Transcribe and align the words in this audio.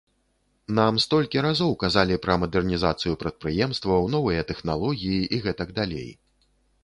Нам 0.77 0.95
столькі 1.03 1.43
разоў 1.45 1.73
казалі 1.83 2.15
пра 2.23 2.37
мадэрнізацыю 2.45 3.13
прадпрыемстваў, 3.23 4.09
новыя 4.15 4.41
тэхналогіі 4.53 5.19
і 5.37 5.43
гэтак 5.47 5.69
далей. 5.81 6.09